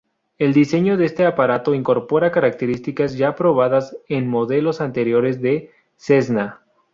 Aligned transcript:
El 0.39 0.51
diseño 0.53 0.97
de 0.97 1.05
este 1.05 1.27
aparato 1.27 1.75
incorpora 1.75 2.31
características 2.31 3.19
ya 3.19 3.35
probadas 3.35 3.95
en 4.09 4.27
modelos 4.27 4.81
anteriores 4.81 5.43
de 5.43 5.69
Cessna. 5.95 6.61